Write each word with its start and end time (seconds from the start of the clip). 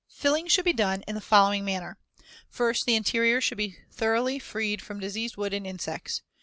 ]Filling 0.19 0.47
should 0.47 0.65
be 0.65 0.73
done 0.73 1.03
in 1.03 1.13
the 1.13 1.21
following 1.21 1.63
manner: 1.63 1.99
First, 2.49 2.87
the 2.87 2.95
interior 2.95 3.39
should 3.39 3.59
be 3.59 3.77
thoroughly 3.91 4.39
freed 4.39 4.81
from 4.81 4.99
diseased 4.99 5.37
wood 5.37 5.53
and 5.53 5.67
insects. 5.67 6.23